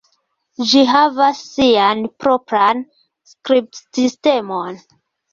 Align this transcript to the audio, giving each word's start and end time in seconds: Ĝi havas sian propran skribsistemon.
Ĝi 0.69 0.79
havas 0.91 1.41
sian 1.49 2.01
propran 2.23 2.81
skribsistemon. 3.33 4.81